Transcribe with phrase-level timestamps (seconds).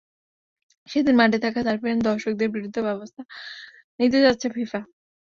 [0.87, 3.21] সেদিন মাঠে থাকা সার্বিয়ান দর্শকদের বিরুদ্ধেও ব্যবস্থা
[3.99, 4.81] নিতে যাচ্ছে ফিফা।